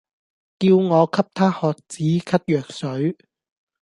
[0.57, 3.15] 叫我給她喝止咳藥水